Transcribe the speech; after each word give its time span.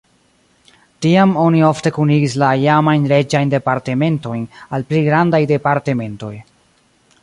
Tiam 1.05 1.35
oni 1.41 1.61
ofte 1.67 1.91
kunigis 1.99 2.39
la 2.45 2.49
iamajn 2.65 3.07
reĝajn 3.13 3.55
departementojn 3.55 4.45
al 4.79 4.91
pli 4.93 5.07
grandaj 5.11 5.45
departementoj. 5.57 6.37